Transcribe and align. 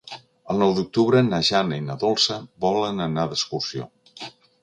El 0.53 0.61
nou 0.61 0.71
d'octubre 0.77 1.21
na 1.25 1.41
Jana 1.49 1.77
i 1.81 1.83
na 1.89 1.97
Dolça 2.05 2.39
volen 2.67 3.05
anar 3.09 3.27
d'excursió. 3.35 3.87